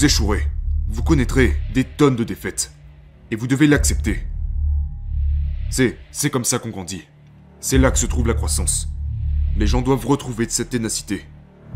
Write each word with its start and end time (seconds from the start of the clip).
vous 0.00 0.06
échouerez. 0.06 0.46
Vous 0.88 1.02
connaîtrez 1.02 1.54
des 1.74 1.84
tonnes 1.84 2.16
de 2.16 2.24
défaites. 2.24 2.72
Et 3.30 3.36
vous 3.36 3.46
devez 3.46 3.66
l'accepter. 3.66 4.26
C'est, 5.68 5.98
c'est 6.10 6.30
comme 6.30 6.46
ça 6.46 6.58
qu'on 6.58 6.70
grandit. 6.70 7.02
C'est 7.60 7.76
là 7.76 7.90
que 7.90 7.98
se 7.98 8.06
trouve 8.06 8.26
la 8.26 8.32
croissance. 8.32 8.88
Les 9.58 9.66
gens 9.66 9.82
doivent 9.82 10.06
retrouver 10.06 10.46
de 10.46 10.50
cette 10.52 10.70
ténacité. 10.70 11.26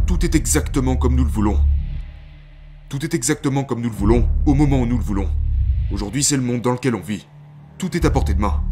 Tout 0.06 0.24
est 0.24 0.34
exactement 0.34 0.96
comme 0.96 1.16
nous 1.16 1.24
le 1.26 1.30
voulons. 1.30 1.60
Tout 2.88 3.04
est 3.04 3.12
exactement 3.12 3.62
comme 3.62 3.82
nous 3.82 3.90
le 3.90 3.94
voulons, 3.94 4.26
au 4.46 4.54
moment 4.54 4.80
où 4.80 4.86
nous 4.86 4.96
le 4.96 5.04
voulons. 5.04 5.28
Aujourd'hui, 5.92 6.24
c'est 6.24 6.38
le 6.38 6.42
monde 6.42 6.62
dans 6.62 6.72
lequel 6.72 6.94
on 6.94 7.02
vit. 7.02 7.26
Tout 7.76 7.94
est 7.94 8.06
à 8.06 8.10
portée 8.10 8.32
de 8.32 8.40
main. 8.40 8.64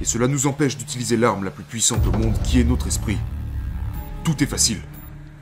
Et 0.00 0.04
cela 0.04 0.28
nous 0.28 0.46
empêche 0.46 0.78
d'utiliser 0.78 1.16
l'arme 1.16 1.42
la 1.42 1.50
plus 1.50 1.64
puissante 1.64 2.06
au 2.06 2.12
monde 2.12 2.40
qui 2.44 2.60
est 2.60 2.64
notre 2.64 2.86
esprit. 2.86 3.18
Tout 4.22 4.40
est 4.44 4.46
facile. 4.46 4.80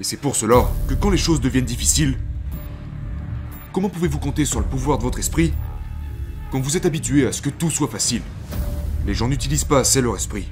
Et 0.01 0.05
c'est 0.05 0.17
pour 0.17 0.35
cela 0.35 0.67
que 0.89 0.95
quand 0.95 1.11
les 1.11 1.19
choses 1.19 1.43
deviennent 1.43 1.67
difficiles, 1.67 2.17
comment 3.73 3.89
pouvez-vous 3.89 4.19
compter 4.19 4.45
sur 4.45 4.61
le 4.61 4.67
pouvoir 4.67 4.99
de 4.99 5.03
votre 5.03 5.19
esprit 5.19 5.53
quand 6.51 6.61
vous 6.61 6.77
êtes 6.77 6.87
habitué 6.87 7.27
à 7.27 7.33
ce 7.33 7.43
que 7.43 7.51
tout 7.51 7.71
soit 7.71 7.89
facile? 7.89 8.23
Les 9.07 9.15
gens 9.15 9.29
n'utilisent 9.29 9.65
pas 9.65 9.81
assez 9.81 10.01
leur 10.01 10.17
esprit. 10.17 10.49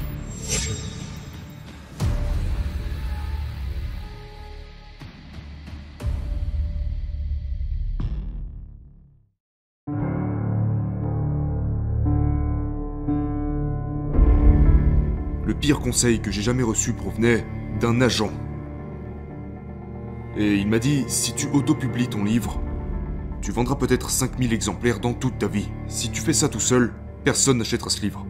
Le 15.44 15.54
pire 15.54 15.80
conseil 15.80 16.20
que 16.20 16.30
j'ai 16.30 16.42
jamais 16.42 16.62
reçu 16.62 16.92
provenait 16.92 17.44
d'un 17.80 18.00
agent. 18.00 18.30
Et 20.36 20.54
il 20.54 20.68
m'a 20.68 20.78
dit, 20.78 21.04
si 21.08 21.34
tu 21.34 21.48
autopublies 21.48 22.08
ton 22.08 22.22
livre, 22.22 22.60
tu 23.40 23.52
vendras 23.52 23.76
peut-être 23.76 24.10
5000 24.10 24.52
exemplaires 24.52 25.00
dans 25.00 25.14
toute 25.14 25.38
ta 25.38 25.46
vie. 25.46 25.68
Si 25.86 26.10
tu 26.10 26.20
fais 26.20 26.32
ça 26.32 26.48
tout 26.48 26.60
seul, 26.60 26.92
personne 27.24 27.58
n'achètera 27.58 27.90
ce 27.90 28.00
livre. 28.00 28.26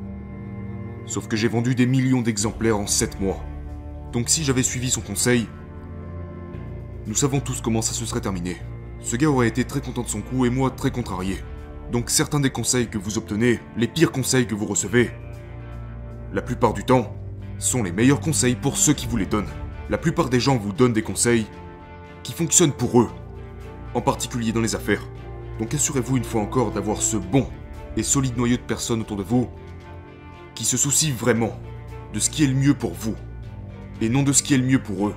Sauf 1.06 1.28
que 1.28 1.36
j'ai 1.36 1.48
vendu 1.48 1.74
des 1.74 1.86
millions 1.86 2.20
d'exemplaires 2.20 2.78
en 2.78 2.86
7 2.86 3.20
mois. 3.20 3.42
Donc 4.12 4.28
si 4.28 4.44
j'avais 4.44 4.62
suivi 4.62 4.90
son 4.90 5.00
conseil, 5.00 5.48
nous 7.06 7.14
savons 7.14 7.40
tous 7.40 7.60
comment 7.62 7.82
ça 7.82 7.94
se 7.94 8.04
serait 8.04 8.20
terminé. 8.20 8.58
Ce 9.00 9.16
gars 9.16 9.30
aurait 9.30 9.48
été 9.48 9.64
très 9.64 9.80
content 9.80 10.02
de 10.02 10.08
son 10.08 10.20
coup 10.20 10.44
et 10.44 10.50
moi 10.50 10.70
très 10.70 10.90
contrarié. 10.90 11.38
Donc 11.90 12.10
certains 12.10 12.40
des 12.40 12.50
conseils 12.50 12.88
que 12.88 12.98
vous 12.98 13.16
obtenez, 13.16 13.60
les 13.76 13.88
pires 13.88 14.12
conseils 14.12 14.46
que 14.46 14.54
vous 14.54 14.66
recevez, 14.66 15.10
la 16.34 16.42
plupart 16.42 16.74
du 16.74 16.84
temps, 16.84 17.16
sont 17.58 17.82
les 17.82 17.92
meilleurs 17.92 18.20
conseils 18.20 18.54
pour 18.54 18.76
ceux 18.76 18.92
qui 18.92 19.06
vous 19.06 19.16
les 19.16 19.26
donnent. 19.26 19.48
La 19.88 19.96
plupart 19.96 20.28
des 20.28 20.40
gens 20.40 20.58
vous 20.58 20.72
donnent 20.72 20.92
des 20.92 21.02
conseils 21.02 21.46
qui 22.22 22.32
fonctionnent 22.32 22.72
pour 22.72 23.00
eux, 23.00 23.08
en 23.94 24.00
particulier 24.00 24.52
dans 24.52 24.60
les 24.60 24.74
affaires. 24.74 25.02
Donc 25.58 25.74
assurez-vous 25.74 26.16
une 26.16 26.24
fois 26.24 26.40
encore 26.40 26.70
d'avoir 26.70 27.02
ce 27.02 27.16
bon 27.16 27.46
et 27.96 28.02
solide 28.02 28.36
noyau 28.36 28.56
de 28.56 28.62
personnes 28.62 29.00
autour 29.00 29.16
de 29.16 29.22
vous 29.22 29.48
qui 30.54 30.64
se 30.64 30.76
soucient 30.76 31.14
vraiment 31.14 31.58
de 32.12 32.18
ce 32.18 32.30
qui 32.30 32.44
est 32.44 32.46
le 32.46 32.54
mieux 32.54 32.74
pour 32.74 32.92
vous 32.92 33.14
et 34.00 34.08
non 34.08 34.22
de 34.22 34.32
ce 34.32 34.42
qui 34.42 34.54
est 34.54 34.58
le 34.58 34.64
mieux 34.64 34.82
pour 34.82 35.08
eux. 35.08 35.14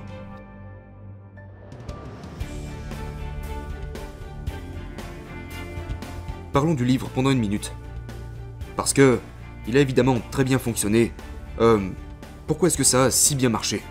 Parlons 6.52 6.74
du 6.74 6.84
livre 6.84 7.08
pendant 7.14 7.30
une 7.30 7.38
minute. 7.38 7.72
Parce 8.76 8.92
que, 8.92 9.18
il 9.66 9.76
a 9.76 9.80
évidemment 9.80 10.18
très 10.30 10.44
bien 10.44 10.58
fonctionné. 10.58 11.12
Euh, 11.60 11.88
pourquoi 12.46 12.68
est-ce 12.68 12.76
que 12.76 12.84
ça 12.84 13.04
a 13.04 13.10
si 13.10 13.34
bien 13.34 13.48
marché? 13.48 13.82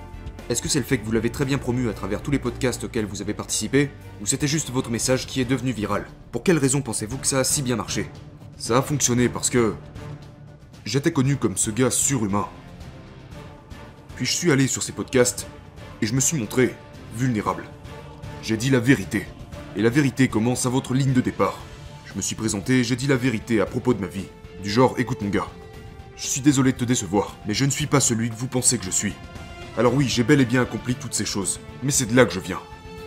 Est-ce 0.52 0.62
que 0.62 0.68
c'est 0.68 0.80
le 0.80 0.86
fait 0.86 0.98
que 0.98 1.06
vous 1.06 1.14
l'avez 1.14 1.30
très 1.30 1.46
bien 1.46 1.58
promu 1.58 1.88
à 1.88 1.94
travers 1.94 2.22
tous 2.22 2.30
les 2.30 2.38
podcasts 2.38 2.84
auxquels 2.84 3.06
vous 3.06 3.22
avez 3.22 3.34
participé 3.34 3.90
Ou 4.22 4.26
c'était 4.26 4.50
juste 4.50 4.70
votre 4.70 4.90
message 4.90 5.26
qui 5.26 5.40
est 5.40 5.46
devenu 5.46 5.72
viral 5.72 6.06
Pour 6.34 6.44
quelle 6.44 6.58
raison 6.58 6.82
pensez-vous 6.82 7.20
que 7.20 7.26
ça 7.26 7.40
a 7.40 7.44
si 7.46 7.62
bien 7.62 7.78
marché 7.78 8.10
Ça 8.58 8.78
a 8.78 8.82
fonctionné 8.82 9.30
parce 9.30 9.50
que 9.50 9.76
j'étais 10.84 11.14
connu 11.14 11.38
comme 11.38 11.56
ce 11.56 11.72
gars 11.72 11.90
surhumain. 11.90 12.50
Puis 14.18 14.26
je 14.26 14.34
suis 14.34 14.52
allé 14.52 14.68
sur 14.68 14.84
ces 14.84 14.92
podcasts 14.92 15.48
et 16.02 16.06
je 16.06 16.14
me 16.14 16.20
suis 16.20 16.38
montré 16.38 16.76
vulnérable. 17.16 17.64
J'ai 18.44 18.58
dit 18.58 18.72
la 18.72 18.82
vérité. 18.82 19.28
Et 19.78 19.82
la 19.82 19.90
vérité 19.90 20.28
commence 20.28 20.66
à 20.66 20.70
votre 20.70 20.94
ligne 20.94 21.14
de 21.14 21.22
départ. 21.22 21.58
Je 22.08 22.14
me 22.16 22.22
suis 22.22 22.36
présenté, 22.36 22.84
j'ai 22.84 22.98
dit 22.98 23.08
la 23.08 23.16
vérité 23.16 23.62
à 23.62 23.66
propos 23.66 23.94
de 23.94 24.02
ma 24.02 24.08
vie. 24.08 24.28
Du 24.62 24.70
genre, 24.70 24.96
écoute 24.98 25.22
mon 25.22 25.30
gars, 25.30 25.48
je 26.18 26.28
suis 26.28 26.42
désolé 26.42 26.74
de 26.74 26.78
te 26.78 26.84
décevoir, 26.84 27.38
mais 27.48 27.54
je 27.54 27.64
ne 27.64 27.72
suis 27.72 27.88
pas 27.88 28.02
celui 28.02 28.30
que 28.30 28.36
vous 28.36 28.48
pensez 28.48 28.78
que 28.78 28.84
je 28.84 28.92
suis. 28.92 29.14
Alors 29.78 29.94
oui, 29.94 30.08
j'ai 30.08 30.24
bel 30.24 30.42
et 30.42 30.46
bien 30.46 30.62
accompli 30.62 30.96
toutes 30.96 31.14
ces 31.14 31.26
choses, 31.26 31.60
mais 31.82 31.92
c'est 31.92 32.06
de 32.06 32.16
là 32.16 32.26
que 32.26 32.34
je 32.34 32.40
viens. 32.40 32.60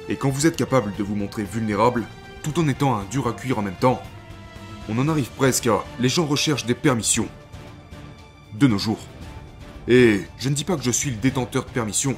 Et 0.09 0.17
quand 0.17 0.31
vous 0.31 0.47
êtes 0.47 0.57
capable 0.57 0.95
de 0.97 1.03
vous 1.03 1.15
montrer 1.15 1.45
vulnérable, 1.45 2.05
tout 2.43 2.59
en 2.59 2.69
étant 2.69 2.97
un 2.97 3.05
dur 3.05 3.29
à 3.29 3.33
cuire 3.33 3.59
en 3.59 3.63
même 3.63 3.75
temps, 3.75 4.03
on 4.89 4.99
en 4.99 5.09
arrive 5.09 5.31
presque 5.37 5.67
à... 5.67 5.85
Les 6.01 6.09
gens 6.09 6.27
recherchent 6.27 6.67
des 6.67 6.75
permissions. 6.75 7.29
De 8.55 8.67
nos 8.67 8.79
jours. 8.79 9.01
Et 9.89 10.23
je 10.39 10.49
ne 10.49 10.55
dis 10.55 10.65
pas 10.65 10.77
que 10.77 10.83
je 10.83 10.91
suis 10.91 11.11
le 11.11 11.17
détenteur 11.17 11.65
de 11.65 11.71
permission, 11.71 12.17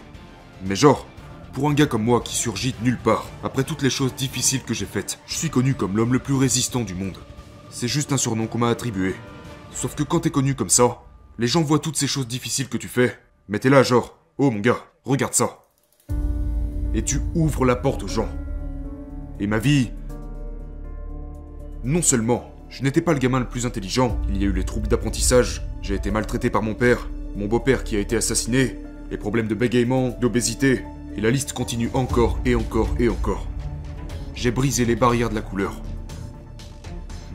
mais 0.64 0.76
genre, 0.76 1.06
pour 1.52 1.68
un 1.68 1.74
gars 1.74 1.86
comme 1.86 2.04
moi 2.04 2.20
qui 2.20 2.36
surgit 2.36 2.74
de 2.78 2.84
nulle 2.84 2.98
part, 2.98 3.26
après 3.42 3.64
toutes 3.64 3.82
les 3.82 3.90
choses 3.90 4.14
difficiles 4.14 4.62
que 4.62 4.74
j'ai 4.74 4.86
faites, 4.86 5.18
je 5.26 5.36
suis 5.36 5.50
connu 5.50 5.74
comme 5.74 5.96
l'homme 5.96 6.12
le 6.12 6.18
plus 6.18 6.34
résistant 6.34 6.82
du 6.82 6.94
monde. 6.94 7.18
C'est 7.70 7.88
juste 7.88 8.12
un 8.12 8.16
surnom 8.16 8.46
qu'on 8.46 8.58
m'a 8.58 8.68
attribué. 8.68 9.16
Sauf 9.72 9.94
que 9.94 10.02
quand 10.02 10.20
t'es 10.20 10.30
connu 10.30 10.54
comme 10.54 10.70
ça, 10.70 11.02
les 11.38 11.46
gens 11.46 11.62
voient 11.62 11.78
toutes 11.78 11.96
ces 11.96 12.06
choses 12.06 12.28
difficiles 12.28 12.68
que 12.68 12.76
tu 12.76 12.88
fais, 12.88 13.18
mais 13.48 13.58
t'es 13.58 13.70
là 13.70 13.82
genre, 13.82 14.15
oh 14.38 14.50
mon 14.50 14.60
gars, 14.60 14.78
regarde 15.04 15.34
ça. 15.34 15.66
Et 16.94 17.02
tu 17.02 17.20
ouvres 17.34 17.64
la 17.64 17.76
porte 17.76 18.02
aux 18.02 18.08
gens. 18.08 18.28
Et 19.40 19.46
ma 19.46 19.58
vie... 19.58 19.90
Non 21.84 22.02
seulement, 22.02 22.50
je 22.68 22.82
n'étais 22.82 23.00
pas 23.00 23.12
le 23.12 23.18
gamin 23.18 23.38
le 23.38 23.48
plus 23.48 23.64
intelligent, 23.64 24.18
il 24.28 24.38
y 24.38 24.44
a 24.44 24.48
eu 24.48 24.52
les 24.52 24.64
troubles 24.64 24.88
d'apprentissage, 24.88 25.62
j'ai 25.82 25.94
été 25.94 26.10
maltraité 26.10 26.50
par 26.50 26.62
mon 26.62 26.74
père, 26.74 27.08
mon 27.36 27.46
beau-père 27.46 27.84
qui 27.84 27.96
a 27.96 28.00
été 28.00 28.16
assassiné, 28.16 28.76
les 29.10 29.16
problèmes 29.16 29.46
de 29.46 29.54
bégaiement, 29.54 30.08
d'obésité, 30.20 30.82
et 31.16 31.20
la 31.20 31.30
liste 31.30 31.52
continue 31.52 31.90
encore 31.94 32.38
et 32.44 32.54
encore 32.54 32.94
et 32.98 33.08
encore. 33.08 33.46
J'ai 34.34 34.50
brisé 34.50 34.84
les 34.84 34.96
barrières 34.96 35.30
de 35.30 35.34
la 35.34 35.42
couleur. 35.42 35.80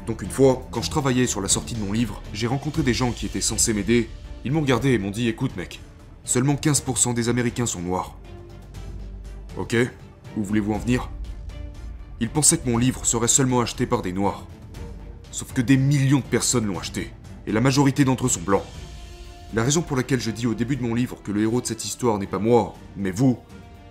Donc 0.06 0.22
une 0.22 0.29
fois, 0.29 0.67
quand 0.72 0.81
je 0.81 0.91
travaillais 0.91 1.28
sur 1.28 1.41
la 1.41 1.47
sortie 1.47 1.75
de 1.75 1.79
mon 1.79 1.94
livre, 1.94 2.22
j'ai 2.34 2.47
rencontré 2.47 2.84
des 2.84 2.94
gens 2.94 3.11
qui 3.11 3.25
étaient 3.25 3.41
censés 3.41 3.73
m'aider. 3.73 4.09
Ils 4.44 4.51
m'ont 4.51 4.61
regardé 4.61 4.90
et 4.90 4.97
m'ont 4.97 5.11
dit 5.11 5.29
écoute 5.29 5.56
mec, 5.56 5.79
seulement 6.24 6.56
15% 6.56 7.14
des 7.14 7.30
Américains 7.30 7.66
sont 7.66 7.82
noirs. 7.82 8.18
Ok, 9.58 9.76
où 10.38 10.44
voulez-vous 10.44 10.74
en 10.74 10.78
venir? 10.78 11.09
Ils 12.20 12.30
pensaient 12.30 12.58
que 12.58 12.70
mon 12.70 12.78
livre 12.78 13.06
serait 13.06 13.28
seulement 13.28 13.62
acheté 13.62 13.86
par 13.86 14.02
des 14.02 14.14
noirs. 14.14 14.46
Sauf 15.32 15.54
que 15.54 15.62
des 15.62 15.78
millions 15.78 16.20
de 16.20 16.24
personnes 16.24 16.66
l'ont 16.66 16.80
acheté, 16.80 17.12
et 17.48 17.52
la 17.52 17.62
majorité 17.62 18.06
d'entre 18.06 18.28
eux 18.28 18.30
sont 18.30 18.42
blancs. 18.42 18.64
La 19.54 19.64
raison 19.64 19.82
pour 19.82 19.98
laquelle 19.98 20.22
je 20.22 20.32
dis 20.32 20.48
au 20.48 20.54
début 20.54 20.78
de 20.78 20.84
mon 20.84 20.94
livre 20.94 21.22
que 21.24 21.32
le 21.32 21.42
héros 21.42 21.62
de 21.62 21.66
cette 21.66 21.84
histoire 21.84 22.18
n'est 22.20 22.28
pas 22.28 22.40
moi, 22.40 22.74
mais 22.96 23.12
vous, 23.12 23.38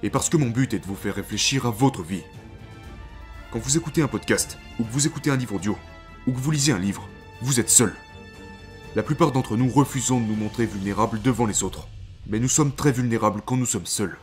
est 0.02 0.10
parce 0.10 0.28
que 0.30 0.36
mon 0.36 0.48
but 0.48 0.72
est 0.72 0.78
de 0.78 0.86
vous 0.86 0.94
faire 0.94 1.14
réfléchir 1.14 1.66
à 1.66 1.70
votre 1.70 2.02
vie. 2.02 2.22
Quand 3.50 3.58
vous 3.58 3.76
écoutez 3.76 4.00
un 4.00 4.08
podcast, 4.08 4.56
ou 4.78 4.84
que 4.84 4.92
vous 4.92 5.06
écoutez 5.06 5.30
un 5.30 5.36
livre 5.36 5.56
audio, 5.56 5.76
ou 6.26 6.32
que 6.32 6.38
vous 6.38 6.50
lisez 6.50 6.72
un 6.72 6.78
livre, 6.78 7.08
vous 7.42 7.60
êtes 7.60 7.68
seul. 7.68 7.92
La 8.96 9.02
plupart 9.02 9.32
d'entre 9.32 9.56
nous 9.56 9.68
refusons 9.68 10.20
de 10.20 10.26
nous 10.26 10.36
montrer 10.36 10.66
vulnérables 10.66 11.20
devant 11.20 11.46
les 11.46 11.62
autres. 11.62 11.88
Mais 12.26 12.38
nous 12.38 12.48
sommes 12.48 12.72
très 12.72 12.92
vulnérables 12.92 13.42
quand 13.44 13.56
nous 13.56 13.66
sommes 13.66 13.86
seuls. 13.86 14.16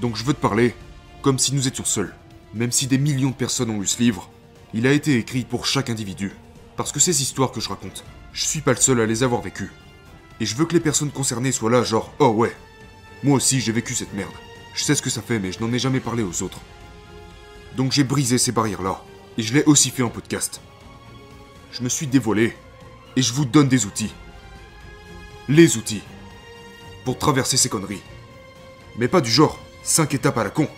Donc 0.00 0.16
je 0.16 0.24
veux 0.24 0.34
te 0.34 0.40
parler 0.40 0.74
comme 1.22 1.38
si 1.38 1.54
nous 1.54 1.68
étions 1.68 1.84
seuls. 1.84 2.14
Même 2.54 2.72
si 2.72 2.86
des 2.86 2.98
millions 2.98 3.30
de 3.30 3.34
personnes 3.34 3.70
ont 3.70 3.80
lu 3.80 3.86
ce 3.86 4.00
livre, 4.00 4.30
il 4.74 4.86
a 4.86 4.92
été 4.92 5.16
écrit 5.16 5.44
pour 5.44 5.66
chaque 5.66 5.90
individu. 5.90 6.32
Parce 6.76 6.92
que 6.92 7.00
ces 7.00 7.22
histoires 7.22 7.52
que 7.52 7.60
je 7.60 7.68
raconte, 7.68 8.04
je 8.32 8.44
suis 8.44 8.60
pas 8.60 8.72
le 8.72 8.78
seul 8.78 9.00
à 9.00 9.06
les 9.06 9.22
avoir 9.22 9.42
vécues. 9.42 9.70
Et 10.40 10.46
je 10.46 10.56
veux 10.56 10.64
que 10.64 10.74
les 10.74 10.80
personnes 10.80 11.10
concernées 11.10 11.52
soient 11.52 11.70
là, 11.70 11.82
genre, 11.82 12.12
oh 12.18 12.28
ouais, 12.28 12.54
moi 13.22 13.36
aussi 13.36 13.60
j'ai 13.60 13.72
vécu 13.72 13.94
cette 13.94 14.14
merde. 14.14 14.32
Je 14.74 14.82
sais 14.82 14.94
ce 14.94 15.02
que 15.02 15.10
ça 15.10 15.22
fait, 15.22 15.38
mais 15.38 15.52
je 15.52 15.60
n'en 15.60 15.72
ai 15.72 15.78
jamais 15.78 16.00
parlé 16.00 16.22
aux 16.22 16.42
autres. 16.42 16.60
Donc 17.76 17.92
j'ai 17.92 18.04
brisé 18.04 18.38
ces 18.38 18.52
barrières-là, 18.52 19.02
et 19.38 19.42
je 19.42 19.54
l'ai 19.54 19.64
aussi 19.64 19.90
fait 19.90 20.02
en 20.02 20.08
podcast. 20.08 20.60
Je 21.70 21.82
me 21.82 21.88
suis 21.88 22.06
dévoilé, 22.06 22.56
et 23.16 23.22
je 23.22 23.32
vous 23.32 23.44
donne 23.44 23.68
des 23.68 23.86
outils. 23.86 24.12
Les 25.48 25.76
outils. 25.76 26.02
Pour 27.04 27.18
traverser 27.18 27.56
ces 27.56 27.68
conneries. 27.68 28.02
Mais 28.98 29.08
pas 29.08 29.20
du 29.20 29.30
genre 29.30 29.58
5 29.82 30.14
étapes 30.14 30.38
à 30.38 30.44
la 30.44 30.50
con. 30.50 30.68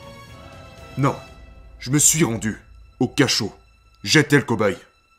Non, 0.97 1.15
je 1.79 1.91
me 1.91 1.99
suis 1.99 2.25
rendu 2.25 2.63
au 3.01 3.09
cachot. 3.09 3.53
J'étais 4.03 4.37
le 4.37 4.43
cobaye. 4.43 4.77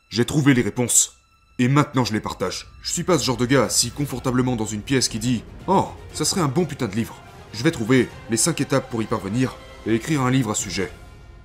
J'ai 0.08 0.24
trouvé 0.24 0.54
les 0.54 0.62
réponses. 0.62 1.16
Et 1.58 1.68
maintenant 1.68 2.04
je 2.04 2.12
les 2.12 2.20
partage. 2.20 2.66
Je 2.82 2.92
suis 2.92 3.04
pas 3.04 3.18
ce 3.18 3.24
genre 3.24 3.36
de 3.36 3.46
gars 3.46 3.64
assis 3.64 3.90
confortablement 3.90 4.56
dans 4.56 4.66
une 4.66 4.82
pièce 4.82 5.08
qui 5.08 5.18
dit 5.18 5.44
Oh, 5.66 5.88
ça 6.12 6.24
serait 6.24 6.40
un 6.40 6.48
bon 6.48 6.64
putain 6.64 6.88
de 6.88 6.96
livre. 6.96 7.16
Je 7.52 7.62
vais 7.62 7.70
trouver 7.70 8.08
les 8.30 8.36
5 8.36 8.60
étapes 8.60 8.90
pour 8.90 9.02
y 9.02 9.06
parvenir 9.06 9.56
et 9.86 9.94
écrire 9.94 10.22
un 10.22 10.30
livre 10.30 10.50
à 10.50 10.54
sujet. 10.54 10.90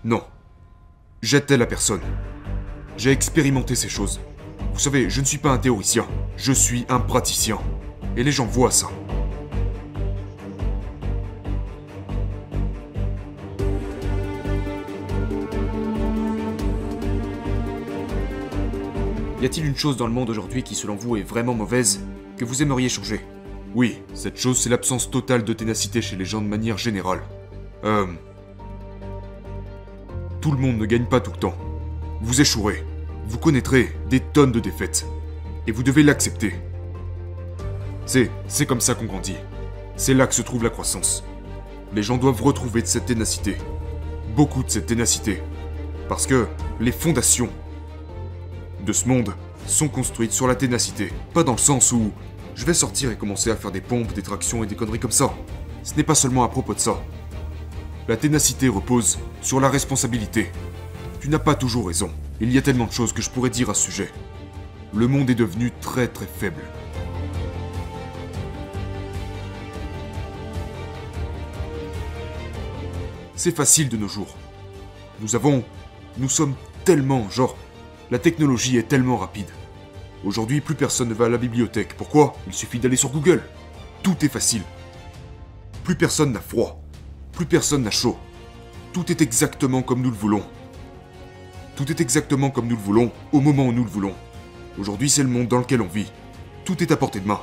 Non. 0.04 0.24
J'étais 1.22 1.57
la 1.57 1.68
personne. 1.68 2.02
J'ai 2.98 3.12
expérimenté 3.12 3.75
ces 3.75 3.90
choses. 3.90 4.19
Vous 4.74 4.80
savez, 4.80 5.10
je 5.10 5.22
ne 5.22 5.25
suis 5.25 5.38
pas 5.38 5.52
un 5.52 5.57
théoricien, 5.57 6.07
je 6.38 6.52
suis 6.52 6.86
un 6.90 7.00
praticien. 7.00 7.60
Et 8.18 8.24
les 8.24 8.31
gens 8.31 8.46
voient 8.46 8.72
ça. 8.72 8.90
Y 19.42 19.46
a-t-il 19.46 19.66
une 19.66 19.76
chose 19.76 19.98
dans 19.98 20.06
le 20.06 20.14
monde 20.14 20.30
aujourd'hui 20.30 20.62
qui, 20.62 20.76
selon 20.76 20.96
vous, 20.96 21.18
est 21.18 21.24
vraiment 21.24 21.56
mauvaise, 21.56 22.06
que 22.38 22.46
vous 22.46 22.62
aimeriez 22.62 22.90
changer? 22.90 23.22
Oui, 23.74 24.04
cette 24.14 24.38
chose, 24.38 24.60
c'est 24.60 24.70
l'absence 24.70 25.10
totale 25.10 25.44
de 25.44 25.54
ténacité 25.54 26.00
chez 26.00 26.16
les 26.16 26.26
gens 26.26 26.44
de 26.44 26.48
manière 26.48 26.78
générale. 26.78 27.22
Euh... 27.84 28.06
Tout 30.42 30.52
le 30.52 30.60
monde 30.60 30.78
ne 30.78 30.86
gagne 30.86 31.06
pas 31.06 31.22
tout 31.22 31.32
le 31.32 31.38
temps. 31.38 31.56
Vous 32.22 32.40
échouerez. 32.40 32.84
Vous 33.26 33.40
connaîtrez 33.40 33.92
des 34.12 34.20
tonnes 34.20 34.52
de 34.52 34.60
défaites. 34.60 35.08
Et 35.66 35.72
vous 35.72 35.82
devez 35.82 36.04
l'accepter. 36.04 36.54
C'est, 38.06 38.30
c'est 38.48 38.68
comme 38.68 38.82
ça 38.82 38.94
qu'on 38.94 39.06
grandit. 39.06 39.38
C'est 39.96 40.14
là 40.14 40.28
que 40.28 40.36
se 40.36 40.44
trouve 40.44 40.64
la 40.64 40.70
croissance. 40.70 41.24
Les 41.96 42.04
gens 42.04 42.18
doivent 42.18 42.44
retrouver 42.44 42.84
de 42.84 42.88
cette 42.88 43.08
ténacité. 43.08 43.58
Beaucoup 44.36 44.62
de 44.62 44.70
cette 44.70 44.86
ténacité. 44.86 45.42
Parce 46.08 46.28
que 46.28 46.46
les 46.80 46.92
fondations 46.92 47.50
de 48.86 48.94
ce 48.94 49.07
monde 49.07 49.33
sont 49.68 49.88
construites 49.88 50.31
sur 50.31 50.48
la 50.48 50.56
ténacité. 50.56 51.12
Pas 51.33 51.44
dans 51.44 51.54
le 51.54 51.57
sens 51.57 51.92
où 51.92 52.12
je 52.56 52.66
vais 52.66 52.74
sortir 52.74 53.12
et 53.12 53.16
commencer 53.16 53.51
à 53.51 53.56
faire 53.56 53.72
des 53.72 53.81
pompes, 53.81 54.13
des 54.13 54.22
tractions 54.22 54.63
et 54.63 54.68
des 54.68 54.75
conneries 54.75 55.00
comme 55.00 55.12
ça. 55.12 55.33
Ce 55.83 55.95
n'est 55.95 56.04
pas 56.04 56.16
seulement 56.16 56.44
à 56.44 56.50
propos 56.50 56.74
de 56.74 56.80
ça. 56.80 57.01
La 58.07 58.18
ténacité 58.18 58.68
repose 58.68 59.19
sur 59.42 59.60
la 59.60 59.69
responsabilité. 59.69 60.51
Tu 61.19 61.30
n'as 61.30 61.39
pas 61.39 61.56
toujours 61.56 61.88
raison. 61.88 62.12
Il 62.39 62.51
y 62.51 62.57
a 62.57 62.62
tellement 62.62 62.88
de 62.88 62.92
choses 62.92 63.13
que 63.13 63.22
je 63.22 63.30
pourrais 63.30 63.50
dire 63.50 63.69
à 63.69 63.74
ce 63.74 63.83
sujet. 63.83 64.10
Le 64.94 65.07
monde 65.07 65.30
est 65.30 65.36
devenu 65.36 65.72
très 65.80 66.07
très 66.07 66.25
faible. 66.25 66.62
C'est 73.36 73.56
facile 73.56 73.89
de 73.89 73.98
nos 73.98 74.07
jours. 74.07 74.36
Nous 75.19 75.36
avons... 75.36 75.63
Nous 76.18 76.30
sommes 76.30 76.56
tellement... 76.83 77.30
Genre, 77.30 77.56
la 78.12 78.19
technologie 78.19 78.78
est 78.78 78.90
tellement 78.90 79.16
rapide. 79.16 79.48
Aujourd'hui, 80.25 80.60
plus 80.60 80.75
personne 80.75 81.08
ne 81.08 81.13
va 81.13 81.25
à 81.25 81.30
la 81.30 81.38
bibliothèque. 81.38 81.96
Pourquoi? 81.96 82.34
Il 82.46 82.54
suffit 82.54 82.78
d'aller 82.78 82.98
sur 82.98 83.10
Google. 83.10 83.42
Tout 84.04 84.18
est 84.25 84.30
facile. 84.30 84.63
Plus 85.86 85.96
personne 85.96 86.34
n'a 86.34 86.42
froid. 86.42 86.84
Plus 87.31 87.46
personne 87.46 87.84
n'a 87.84 87.90
chaud. 87.90 88.18
Tout 88.92 89.10
est 89.10 89.22
exactement 89.22 89.81
comme 89.81 90.02
nous 90.02 90.12
le 90.12 90.18
voulons. 90.18 90.44
Tout 91.78 91.90
est 91.90 92.02
exactement 92.02 92.50
comme 92.50 92.68
nous 92.68 92.75
le 92.75 92.81
voulons, 92.81 93.12
au 93.31 93.40
moment 93.40 93.66
où 93.66 93.72
nous 93.72 93.86
le 93.86 93.90
voulons. 93.90 94.14
Aujourd'hui, 94.78 95.10
c'est 95.10 95.24
le 95.24 95.30
monde 95.30 95.48
dans 95.48 95.60
lequel 95.60 95.81
on 95.81 95.88
vit. 95.88 96.12
Tout 96.66 96.84
est 96.84 96.92
à 96.92 96.98
portée 96.98 97.22
de 97.22 97.28
main. 97.28 97.40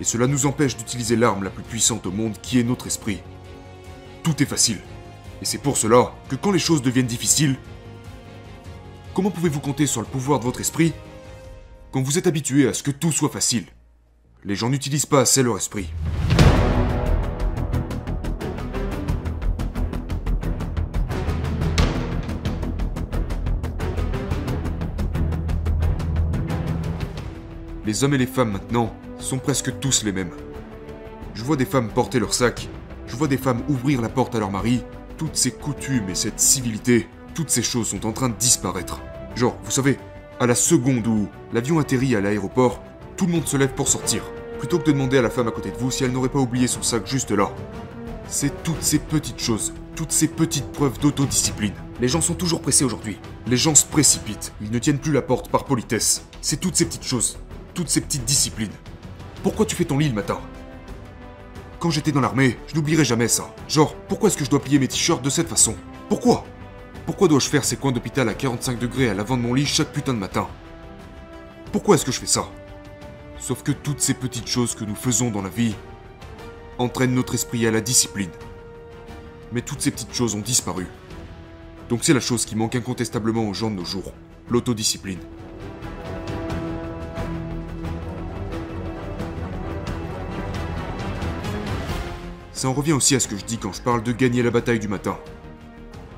Et 0.00 0.04
cela 0.04 0.26
nous 0.26 0.46
empêche 0.46 0.76
d'utiliser 0.76 1.14
l'arme 1.14 1.44
la 1.44 1.50
plus 1.50 1.62
puissante 1.62 2.06
au 2.06 2.10
monde 2.10 2.36
qui 2.42 2.58
est 2.58 2.64
notre 2.64 2.88
esprit. 2.88 3.20
Tout 4.24 4.42
est 4.42 4.46
facile. 4.46 4.80
Et 5.40 5.44
c'est 5.44 5.58
pour 5.58 5.76
cela 5.76 6.12
que 6.28 6.34
quand 6.34 6.50
les 6.50 6.58
choses 6.58 6.82
deviennent 6.82 7.06
difficiles, 7.06 7.56
comment 9.14 9.30
pouvez-vous 9.30 9.60
compter 9.60 9.86
sur 9.86 10.00
le 10.00 10.06
pouvoir 10.06 10.38
de 10.40 10.44
votre 10.44 10.60
esprit 10.60 10.92
quand 11.90 12.02
vous 12.02 12.16
êtes 12.18 12.26
habitué 12.26 12.66
à 12.66 12.72
ce 12.72 12.82
que 12.82 12.90
tout 12.90 13.12
soit 13.12 13.28
facile? 13.28 13.66
Les 14.44 14.54
gens 14.54 14.70
n'utilisent 14.70 15.06
pas 15.06 15.20
assez 15.20 15.42
leur 15.42 15.56
esprit. 15.56 15.92
Les 27.84 28.04
hommes 28.04 28.14
et 28.14 28.18
les 28.18 28.26
femmes 28.26 28.52
maintenant 28.52 28.94
sont 29.18 29.38
presque 29.38 29.78
tous 29.80 30.02
les 30.04 30.12
mêmes. 30.12 30.30
Je 31.34 31.44
vois 31.44 31.56
des 31.56 31.66
femmes 31.66 31.90
porter 31.90 32.18
leur 32.18 32.32
sac, 32.32 32.68
je 33.06 33.16
vois 33.16 33.28
des 33.28 33.36
femmes 33.36 33.62
ouvrir 33.68 34.00
la 34.00 34.08
porte 34.08 34.34
à 34.34 34.38
leur 34.38 34.50
mari, 34.50 34.82
toutes 35.18 35.36
ces 35.36 35.50
coutumes 35.50 36.08
et 36.08 36.14
cette 36.14 36.40
civilité, 36.40 37.06
toutes 37.34 37.50
ces 37.50 37.62
choses 37.62 37.88
sont 37.88 38.06
en 38.06 38.12
train 38.12 38.28
de 38.28 38.34
disparaître. 38.34 39.00
Genre, 39.36 39.56
vous 39.64 39.70
savez, 39.70 39.98
à 40.40 40.46
la 40.46 40.54
seconde 40.54 41.06
où 41.06 41.28
l'avion 41.52 41.78
atterrit 41.78 42.16
à 42.16 42.20
l'aéroport, 42.20 42.82
tout 43.16 43.26
le 43.26 43.32
monde 43.32 43.46
se 43.46 43.56
lève 43.56 43.72
pour 43.74 43.88
sortir, 43.88 44.22
plutôt 44.58 44.78
que 44.78 44.84
de 44.84 44.92
demander 44.92 45.18
à 45.18 45.22
la 45.22 45.30
femme 45.30 45.48
à 45.48 45.52
côté 45.52 45.70
de 45.70 45.76
vous 45.76 45.90
si 45.90 46.04
elle 46.04 46.12
n'aurait 46.12 46.28
pas 46.28 46.38
oublié 46.38 46.66
son 46.66 46.82
sac 46.82 47.06
juste 47.06 47.30
là. 47.30 47.50
C'est 48.28 48.62
toutes 48.62 48.82
ces 48.82 48.98
petites 48.98 49.40
choses, 49.40 49.72
toutes 49.94 50.12
ces 50.12 50.28
petites 50.28 50.70
preuves 50.72 50.98
d'autodiscipline. 50.98 51.74
Les 52.00 52.08
gens 52.08 52.20
sont 52.20 52.34
toujours 52.34 52.60
pressés 52.60 52.84
aujourd'hui. 52.84 53.18
Les 53.46 53.56
gens 53.56 53.74
se 53.74 53.86
précipitent, 53.86 54.52
ils 54.60 54.70
ne 54.70 54.78
tiennent 54.78 54.98
plus 54.98 55.12
la 55.12 55.22
porte 55.22 55.50
par 55.50 55.64
politesse. 55.64 56.24
C'est 56.40 56.60
toutes 56.60 56.76
ces 56.76 56.86
petites 56.86 57.04
choses, 57.04 57.38
toutes 57.74 57.88
ces 57.88 58.00
petites 58.00 58.24
disciplines. 58.24 58.72
Pourquoi 59.42 59.66
tu 59.66 59.76
fais 59.76 59.84
ton 59.84 59.98
lit 59.98 60.08
le 60.08 60.14
matin? 60.14 60.38
Quand 61.78 61.90
j'étais 61.90 62.12
dans 62.12 62.20
l'armée, 62.20 62.58
je 62.68 62.74
n'oublierai 62.74 63.04
jamais 63.04 63.28
ça. 63.28 63.54
Genre, 63.68 63.94
pourquoi 64.08 64.28
est-ce 64.28 64.36
que 64.36 64.44
je 64.44 64.50
dois 64.50 64.62
plier 64.62 64.78
mes 64.78 64.88
t-shirts 64.88 65.22
de 65.22 65.30
cette 65.30 65.48
façon? 65.48 65.74
Pourquoi? 66.08 66.44
Pourquoi 67.06 67.26
dois-je 67.26 67.48
faire 67.48 67.64
ces 67.64 67.76
coins 67.76 67.90
d'hôpital 67.90 68.28
à 68.28 68.34
45 68.34 68.78
degrés 68.78 69.08
à 69.08 69.14
l'avant 69.14 69.36
de 69.36 69.42
mon 69.42 69.54
lit 69.54 69.66
chaque 69.66 69.92
putain 69.92 70.14
de 70.14 70.18
matin 70.18 70.46
Pourquoi 71.72 71.96
est-ce 71.96 72.04
que 72.04 72.12
je 72.12 72.20
fais 72.20 72.26
ça 72.26 72.48
Sauf 73.40 73.64
que 73.64 73.72
toutes 73.72 74.00
ces 74.00 74.14
petites 74.14 74.46
choses 74.46 74.76
que 74.76 74.84
nous 74.84 74.94
faisons 74.94 75.30
dans 75.30 75.42
la 75.42 75.48
vie 75.48 75.74
entraînent 76.78 77.14
notre 77.14 77.34
esprit 77.34 77.66
à 77.66 77.72
la 77.72 77.80
discipline. 77.80 78.30
Mais 79.52 79.62
toutes 79.62 79.80
ces 79.80 79.90
petites 79.90 80.14
choses 80.14 80.36
ont 80.36 80.40
disparu. 80.40 80.86
Donc 81.88 82.04
c'est 82.04 82.14
la 82.14 82.20
chose 82.20 82.44
qui 82.44 82.54
manque 82.54 82.76
incontestablement 82.76 83.48
aux 83.48 83.54
gens 83.54 83.70
de 83.70 83.76
nos 83.76 83.84
jours, 83.84 84.12
l'autodiscipline. 84.48 85.18
Ça 92.52 92.68
en 92.68 92.74
revient 92.74 92.92
aussi 92.92 93.16
à 93.16 93.20
ce 93.20 93.26
que 93.26 93.36
je 93.36 93.44
dis 93.44 93.58
quand 93.58 93.72
je 93.72 93.82
parle 93.82 94.04
de 94.04 94.12
gagner 94.12 94.40
la 94.44 94.52
bataille 94.52 94.78
du 94.78 94.86
matin. 94.86 95.18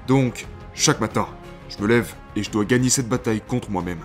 Donc, 0.06 0.46
chaque 0.74 1.00
matin, 1.00 1.28
je 1.68 1.80
me 1.82 1.86
lève 1.86 2.12
et 2.34 2.42
je 2.42 2.50
dois 2.50 2.64
gagner 2.64 2.90
cette 2.90 3.08
bataille 3.08 3.40
contre 3.40 3.70
moi-même. 3.70 4.00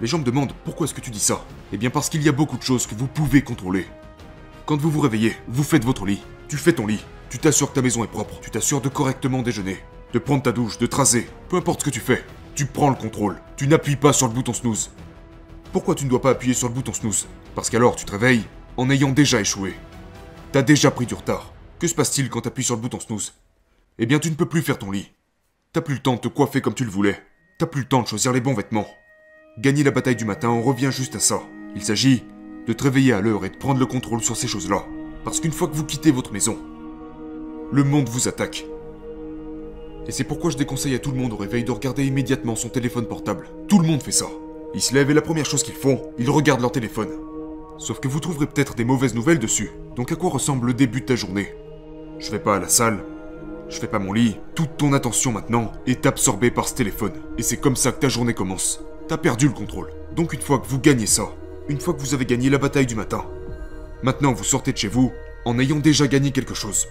Les 0.00 0.06
gens 0.06 0.18
me 0.18 0.24
demandent 0.24 0.52
pourquoi 0.64 0.86
est-ce 0.86 0.94
que 0.94 1.00
tu 1.00 1.10
dis 1.10 1.18
ça? 1.20 1.44
Eh 1.72 1.76
bien 1.76 1.90
parce 1.90 2.08
qu'il 2.08 2.22
y 2.22 2.28
a 2.28 2.32
beaucoup 2.32 2.56
de 2.56 2.62
choses 2.62 2.86
que 2.86 2.94
vous 2.94 3.08
pouvez 3.08 3.42
contrôler. 3.42 3.86
Quand 4.66 4.76
vous 4.76 4.90
vous 4.90 5.00
réveillez, 5.00 5.36
vous 5.48 5.64
faites 5.64 5.84
votre 5.84 6.06
lit, 6.06 6.22
tu 6.48 6.56
fais 6.56 6.72
ton 6.72 6.86
lit, 6.86 7.04
tu 7.28 7.38
t'assures 7.38 7.70
que 7.70 7.74
ta 7.74 7.82
maison 7.82 8.04
est 8.04 8.08
propre, 8.08 8.38
tu 8.40 8.50
t'assures 8.50 8.80
de 8.80 8.88
correctement 8.88 9.42
déjeuner, 9.42 9.78
de 10.12 10.18
prendre 10.18 10.42
ta 10.42 10.52
douche, 10.52 10.78
de 10.78 10.86
tracer, 10.86 11.28
peu 11.48 11.56
importe 11.56 11.80
ce 11.80 11.86
que 11.86 11.90
tu 11.90 12.00
fais, 12.00 12.24
tu 12.54 12.66
prends 12.66 12.90
le 12.90 12.96
contrôle, 12.96 13.40
tu 13.56 13.66
n'appuies 13.66 13.96
pas 13.96 14.12
sur 14.12 14.28
le 14.28 14.32
bouton 14.32 14.52
snooze. 14.52 14.92
Pourquoi 15.72 15.96
tu 15.96 16.04
ne 16.04 16.10
dois 16.10 16.22
pas 16.22 16.30
appuyer 16.30 16.54
sur 16.54 16.68
le 16.68 16.74
bouton 16.74 16.92
snooze? 16.92 17.26
Parce 17.54 17.68
qu'alors 17.68 17.96
tu 17.96 18.04
te 18.04 18.12
réveilles 18.12 18.44
en 18.76 18.90
ayant 18.90 19.10
déjà 19.10 19.40
échoué. 19.40 19.74
T'as 20.52 20.62
déjà 20.62 20.92
pris 20.92 21.06
du 21.06 21.14
retard. 21.14 21.52
Que 21.80 21.88
se 21.88 21.94
passe-t-il 21.96 22.30
quand 22.30 22.42
t'appuies 22.42 22.62
sur 22.62 22.76
le 22.76 22.80
bouton 22.80 23.00
snooze? 23.00 23.34
Eh 23.98 24.06
bien, 24.06 24.18
tu 24.18 24.30
ne 24.30 24.34
peux 24.34 24.46
plus 24.46 24.62
faire 24.62 24.78
ton 24.78 24.90
lit. 24.90 25.12
T'as 25.74 25.80
plus 25.80 25.94
le 25.94 26.00
temps 26.00 26.14
de 26.14 26.20
te 26.20 26.28
coiffer 26.28 26.60
comme 26.60 26.74
tu 26.74 26.84
le 26.84 26.90
voulais. 26.90 27.20
T'as 27.58 27.66
plus 27.66 27.80
le 27.80 27.88
temps 27.88 28.02
de 28.02 28.06
choisir 28.06 28.32
les 28.32 28.40
bons 28.40 28.54
vêtements. 28.54 28.86
Gagner 29.58 29.82
la 29.82 29.90
bataille 29.90 30.14
du 30.14 30.24
matin, 30.24 30.48
on 30.48 30.62
revient 30.62 30.90
juste 30.92 31.16
à 31.16 31.18
ça. 31.18 31.42
Il 31.74 31.82
s'agit 31.82 32.22
de 32.68 32.72
te 32.72 32.84
réveiller 32.84 33.12
à 33.12 33.20
l'heure 33.20 33.44
et 33.44 33.48
de 33.48 33.56
prendre 33.56 33.80
le 33.80 33.86
contrôle 33.86 34.22
sur 34.22 34.36
ces 34.36 34.46
choses-là. 34.46 34.84
Parce 35.24 35.40
qu'une 35.40 35.50
fois 35.50 35.66
que 35.66 35.74
vous 35.74 35.82
quittez 35.82 36.12
votre 36.12 36.32
maison, 36.32 36.56
le 37.72 37.82
monde 37.82 38.08
vous 38.08 38.28
attaque. 38.28 38.64
Et 40.06 40.12
c'est 40.12 40.22
pourquoi 40.22 40.52
je 40.52 40.56
déconseille 40.56 40.94
à 40.94 41.00
tout 41.00 41.10
le 41.10 41.18
monde 41.18 41.32
au 41.32 41.36
réveil 41.36 41.64
de 41.64 41.72
regarder 41.72 42.06
immédiatement 42.06 42.54
son 42.54 42.68
téléphone 42.68 43.08
portable. 43.08 43.48
Tout 43.66 43.80
le 43.80 43.88
monde 43.88 44.04
fait 44.04 44.12
ça. 44.12 44.28
Ils 44.74 44.80
se 44.80 44.94
lèvent 44.94 45.10
et 45.10 45.14
la 45.14 45.22
première 45.22 45.44
chose 45.44 45.64
qu'ils 45.64 45.74
font, 45.74 46.00
ils 46.18 46.30
regardent 46.30 46.60
leur 46.60 46.70
téléphone. 46.70 47.10
Sauf 47.78 47.98
que 47.98 48.06
vous 48.06 48.20
trouverez 48.20 48.46
peut-être 48.46 48.76
des 48.76 48.84
mauvaises 48.84 49.16
nouvelles 49.16 49.40
dessus. 49.40 49.72
Donc 49.96 50.12
à 50.12 50.14
quoi 50.14 50.30
ressemble 50.30 50.68
le 50.68 50.74
début 50.74 51.00
de 51.00 51.06
ta 51.06 51.16
journée? 51.16 51.52
Je 52.20 52.30
vais 52.30 52.38
pas 52.38 52.54
à 52.54 52.60
la 52.60 52.68
salle, 52.68 53.04
je 53.74 53.80
fais 53.80 53.88
pas 53.88 53.98
mon 53.98 54.12
lit. 54.12 54.36
Toute 54.54 54.76
ton 54.76 54.92
attention 54.92 55.32
maintenant 55.32 55.72
est 55.86 56.06
absorbée 56.06 56.52
par 56.52 56.68
ce 56.68 56.74
téléphone. 56.74 57.12
Et 57.38 57.42
c'est 57.42 57.56
comme 57.56 57.74
ça 57.74 57.90
que 57.90 57.98
ta 57.98 58.08
journée 58.08 58.32
commence. 58.32 58.80
T'as 59.08 59.16
perdu 59.16 59.48
le 59.48 59.52
contrôle. 59.52 59.90
Donc 60.14 60.32
une 60.32 60.40
fois 60.40 60.60
que 60.60 60.66
vous 60.66 60.78
gagnez 60.78 61.06
ça, 61.06 61.24
une 61.68 61.80
fois 61.80 61.92
que 61.92 62.00
vous 62.00 62.14
avez 62.14 62.24
gagné 62.24 62.50
la 62.50 62.58
bataille 62.58 62.86
du 62.86 62.94
matin, 62.94 63.24
maintenant 64.02 64.32
vous 64.32 64.44
sortez 64.44 64.72
de 64.72 64.78
chez 64.78 64.88
vous 64.88 65.12
en 65.44 65.58
ayant 65.58 65.80
déjà 65.80 66.06
gagné 66.06 66.30
quelque 66.30 66.54
chose. 66.54 66.86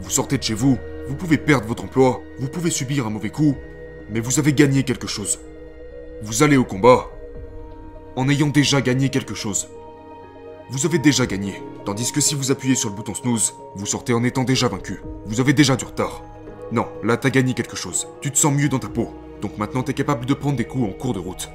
Vous 0.00 0.10
sortez 0.10 0.36
de 0.36 0.42
chez 0.42 0.54
vous, 0.54 0.78
vous 1.08 1.14
pouvez 1.14 1.38
perdre 1.38 1.68
votre 1.68 1.84
emploi, 1.84 2.20
vous 2.40 2.48
pouvez 2.48 2.70
subir 2.70 3.06
un 3.06 3.10
mauvais 3.10 3.30
coup, 3.30 3.56
mais 4.10 4.20
vous 4.20 4.40
avez 4.40 4.52
gagné 4.52 4.82
quelque 4.82 5.06
chose. 5.06 5.38
Vous 6.22 6.42
allez 6.42 6.56
au 6.56 6.64
combat 6.64 7.08
en 8.16 8.28
ayant 8.28 8.48
déjà 8.48 8.80
gagné 8.80 9.10
quelque 9.10 9.34
chose 9.34 9.68
vous 10.70 10.86
avez 10.86 10.98
déjà 10.98 11.26
gagné. 11.26 11.60
Tandis 11.84 12.12
que 12.12 12.20
si 12.20 12.36
vous 12.36 12.52
appuyez 12.52 12.76
sur 12.76 12.90
le 12.90 12.94
bouton 12.94 13.12
snooze, 13.12 13.54
vous 13.74 13.86
sortez 13.86 14.12
en 14.12 14.22
étant 14.22 14.44
déjà 14.44 14.68
vaincu. 14.68 15.02
Vous 15.26 15.40
avez 15.40 15.52
déjà 15.52 15.74
du 15.74 15.84
retard. 15.84 16.22
Non, 16.70 16.86
là 17.02 17.16
t'as 17.16 17.30
gagné 17.30 17.54
quelque 17.54 17.76
chose. 17.76 18.06
Tu 18.20 18.30
te 18.30 18.38
sens 18.38 18.54
mieux 18.54 18.68
dans 18.68 18.78
ta 18.78 18.88
peau. 18.88 19.10
Donc 19.42 19.58
maintenant 19.58 19.82
t'es 19.82 19.94
capable 19.94 20.26
de 20.26 20.34
prendre 20.34 20.56
des 20.56 20.64
coups 20.64 20.88
en 20.88 20.92
cours 20.92 21.12
de 21.12 21.18
route. 21.18 21.50